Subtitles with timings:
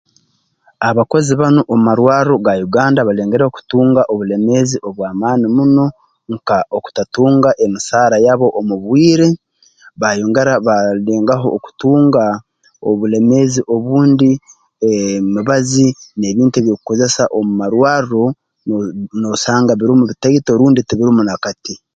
[0.89, 5.85] Abakozi banu omu marwarro ga Uganda balengereho kutunga obuleemezi obw'amaani muno
[6.33, 9.27] nka okutatunga emisaara yabo omu bwire
[9.99, 12.23] baayongera baalengaho okutunga
[12.89, 14.29] obuleemeezi obundi
[14.91, 15.85] emibazi
[16.17, 18.23] n'ebintu eby'okukozesa omu marwarro
[19.19, 21.73] noosanga birumu bitaito rundi tibirumu na kati